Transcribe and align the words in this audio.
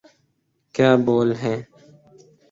کیا 0.75 0.89
بول 1.05 1.29
ہیں۔ 1.41 1.59